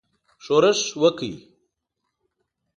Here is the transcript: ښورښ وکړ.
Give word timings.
ښورښ 0.43 0.79
وکړ. 1.01 1.33